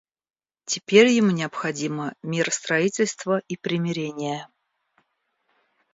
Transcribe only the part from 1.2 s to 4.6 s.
необходимо миростроительство и примирение.